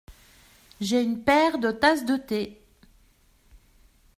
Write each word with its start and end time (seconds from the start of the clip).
J’ai 0.79 1.03
une 1.03 1.23
paire 1.23 1.59
de 1.59 1.69
tasses 1.69 2.05
de 2.05 2.17
thé. 2.17 2.59